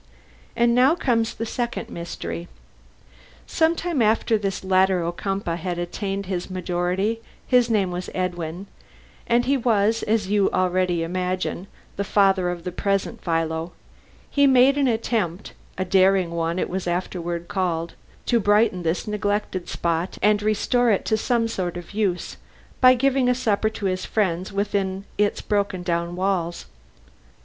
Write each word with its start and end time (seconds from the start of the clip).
And 0.55 0.73
now 0.73 0.95
comes 0.95 1.31
the 1.35 1.45
second 1.45 1.91
mystery. 1.91 2.47
Sometime 3.45 4.01
after 4.01 4.35
this 4.35 4.63
latter 4.63 5.03
Ocumpaugh 5.03 5.57
had 5.57 5.77
attained 5.77 6.25
his 6.25 6.49
majority 6.49 7.21
his 7.45 7.69
name 7.69 7.91
was 7.91 8.09
Edwin, 8.15 8.65
and 9.27 9.45
he 9.45 9.57
was, 9.57 10.01
as 10.01 10.27
you 10.27 10.49
already 10.49 11.03
imagine, 11.03 11.67
the 11.97 12.03
father 12.03 12.49
of 12.49 12.63
the 12.63 12.71
present 12.71 13.23
Philo 13.23 13.73
he 14.27 14.47
made 14.47 14.75
an 14.75 14.87
attempt 14.87 15.53
a 15.77 15.85
daring 15.85 16.31
one 16.31 16.57
it 16.57 16.67
was 16.67 16.87
afterward 16.87 17.47
called 17.47 17.93
to 18.25 18.39
brighten 18.39 18.81
this 18.81 19.05
neglected 19.07 19.69
spot 19.69 20.17
and 20.23 20.41
restore 20.41 20.89
it 20.89 21.05
to 21.05 21.15
some 21.15 21.47
sort 21.47 21.77
of 21.77 21.93
use, 21.93 22.37
by 22.79 22.95
giving 22.95 23.29
a 23.29 23.35
supper 23.35 23.69
to 23.69 23.85
his 23.85 24.03
friends 24.03 24.51
within 24.51 25.05
its 25.19 25.43
broken 25.43 25.83
down 25.83 26.15
walls. 26.15 26.65